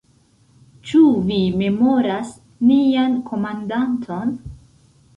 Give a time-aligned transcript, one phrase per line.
[0.91, 2.33] Ĉu vi memoras
[2.73, 4.39] nian komandanton?